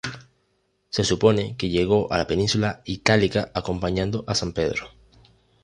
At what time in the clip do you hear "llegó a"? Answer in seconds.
1.69-2.17